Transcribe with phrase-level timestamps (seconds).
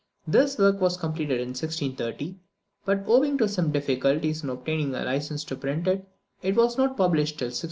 [0.27, 2.39] This work was completed in 1630,
[2.85, 6.07] but, owing to some difficulties in obtaining a license to print it,
[6.41, 7.59] it was not published till 1632.